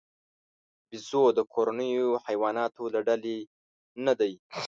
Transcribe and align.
بیزو 0.89 1.23
د 1.37 1.39
کورنیو 1.53 2.09
حیواناتو 2.25 2.83
له 2.93 2.99
ډلې 3.07 3.37
نه 4.05 4.13
دی. 4.19 4.33